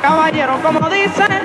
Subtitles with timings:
[0.00, 1.40] caballero, como dicen,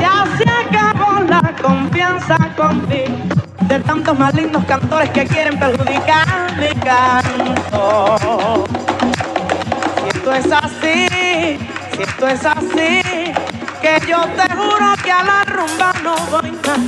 [0.00, 3.16] ya se acabó la confianza contigo.
[3.62, 6.26] De tantos malignos cantores que quieren perjudicar
[6.58, 8.64] mi canto.
[9.96, 11.08] Si esto es así,
[11.96, 13.02] si esto es así,
[13.80, 16.80] que yo te juro que a la rumba no voy más.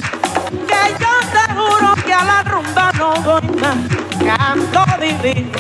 [0.69, 3.77] Que yo te juro que a la rumba no voy más.
[4.25, 5.59] Canto divino,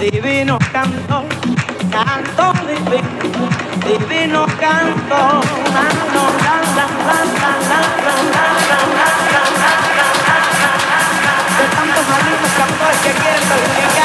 [0.00, 1.24] divino canto
[1.94, 3.48] canto divino,
[3.86, 5.14] divino canto.
[5.14, 7.82] La, la, la, la, la, la, la,
[13.88, 14.03] la,